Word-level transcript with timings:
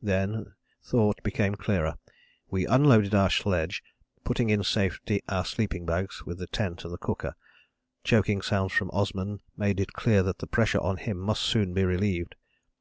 Then 0.00 0.54
thought 0.84 1.20
became 1.24 1.56
clearer. 1.56 1.96
We 2.48 2.64
unloaded 2.64 3.12
our 3.12 3.28
sledge, 3.28 3.82
putting 4.22 4.48
in 4.48 4.62
safety 4.62 5.20
our 5.28 5.44
sleeping 5.44 5.84
bags 5.84 6.22
with 6.24 6.38
the 6.38 6.46
tent 6.46 6.84
and 6.84 7.00
cooker. 7.00 7.34
Choking 8.04 8.40
sounds 8.40 8.72
from 8.72 8.92
Osman 8.92 9.40
made 9.56 9.80
it 9.80 9.92
clear 9.92 10.22
that 10.22 10.38
the 10.38 10.46
pressure 10.46 10.78
on 10.78 10.98
him 10.98 11.18
must 11.18 11.42
soon 11.42 11.74
be 11.74 11.82
relieved. 11.84 12.36